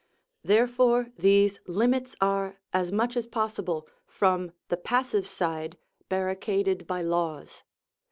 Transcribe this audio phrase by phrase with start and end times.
[0.43, 5.77] Therefore these limits are, as much as possible, from the passive side,
[6.09, 7.61] barricaded by laws.